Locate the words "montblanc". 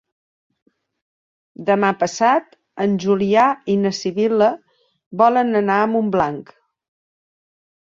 5.95-6.53